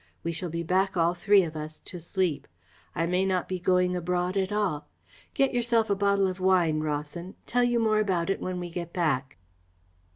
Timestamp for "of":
1.43-1.55, 6.25-6.39